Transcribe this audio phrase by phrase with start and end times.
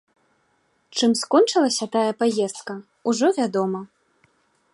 [0.99, 2.73] Чым скончылася тая паездка,
[3.13, 3.81] ужо вядома.